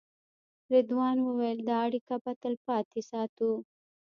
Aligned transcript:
رضوان 0.73 1.17
وویل 1.23 1.59
دا 1.69 1.77
اړیکه 1.87 2.15
به 2.23 2.31
تلپاتې 2.43 3.01
ساتو. 3.09 3.51